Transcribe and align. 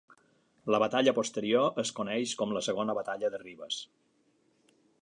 La 0.75 0.79
batalla 0.83 1.13
posterior 1.17 1.77
es 1.83 1.91
coneix 2.01 2.35
com 2.41 2.57
la 2.59 2.65
Segona 2.71 2.99
Batalla 3.01 3.33
de 3.37 3.43
Rivas. 3.47 3.83